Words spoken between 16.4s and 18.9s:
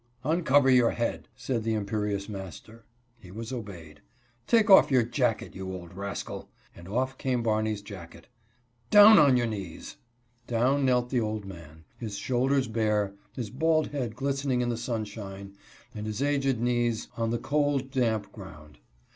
knees on the cold, damp ground.